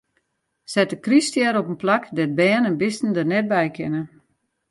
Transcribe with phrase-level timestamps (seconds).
[0.71, 4.01] Set de kryststjer op in plak dêr't bern en bisten der net by kinne.